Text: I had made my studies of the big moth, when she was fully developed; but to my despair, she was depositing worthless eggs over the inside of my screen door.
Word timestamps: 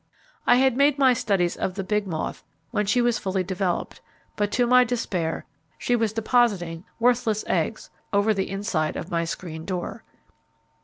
I 0.47 0.55
had 0.55 0.75
made 0.75 0.97
my 0.97 1.13
studies 1.13 1.55
of 1.55 1.75
the 1.75 1.83
big 1.83 2.07
moth, 2.07 2.43
when 2.71 2.87
she 2.87 3.03
was 3.03 3.19
fully 3.19 3.43
developed; 3.43 4.01
but 4.35 4.51
to 4.53 4.65
my 4.65 4.83
despair, 4.83 5.45
she 5.77 5.95
was 5.95 6.11
depositing 6.11 6.85
worthless 6.99 7.43
eggs 7.45 7.91
over 8.11 8.33
the 8.33 8.49
inside 8.49 8.95
of 8.95 9.11
my 9.11 9.25
screen 9.25 9.63
door. 9.63 10.03